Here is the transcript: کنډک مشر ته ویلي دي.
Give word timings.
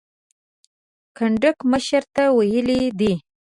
کنډک 1.17 1.57
مشر 1.71 2.03
ته 2.15 2.23
ویلي 2.37 2.81
دي. 2.99 3.13